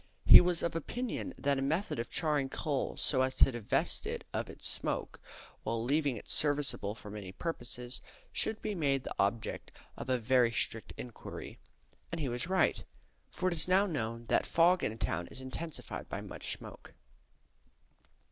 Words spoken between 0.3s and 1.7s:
was of opinion that a